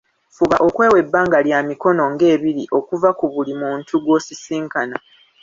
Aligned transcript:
Fuba 0.35 0.55
okwewa 0.67 0.97
ebbanga 1.03 1.37
lya 1.47 1.59
mikono 1.69 2.03
nga 2.13 2.25
ebiri 2.33 2.63
okuva 2.77 3.09
ku 3.19 3.25
buli 3.33 3.53
muntu 3.61 3.93
gw’osisinkana. 4.03 4.97